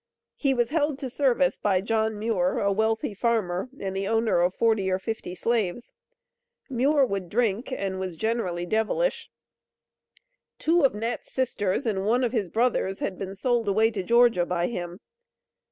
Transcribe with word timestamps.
He 0.35 0.55
was 0.55 0.71
held 0.71 0.97
to 0.97 1.11
service 1.11 1.59
by 1.59 1.79
John 1.79 2.17
Muir, 2.17 2.57
a 2.59 2.71
wealthy 2.71 3.13
farmer, 3.13 3.69
and 3.79 3.95
the 3.95 4.07
owner 4.07 4.41
of 4.41 4.55
40 4.55 4.89
or 4.89 4.97
50 4.97 5.35
slaves. 5.35 5.93
"Muir 6.71 7.05
would 7.05 7.29
drink 7.29 7.71
and 7.71 7.99
was 7.99 8.15
generally 8.15 8.65
devilish." 8.65 9.29
Two 10.57 10.81
of 10.83 10.95
Nat's 10.95 11.31
sisters 11.31 11.85
and 11.85 12.03
one 12.03 12.23
of 12.23 12.31
his 12.31 12.49
brothers 12.49 12.97
had 12.97 13.19
been 13.19 13.35
"sold 13.35 13.67
away 13.67 13.91
to 13.91 14.01
Georgia 14.01 14.43
by 14.43 14.65
him." 14.69 15.01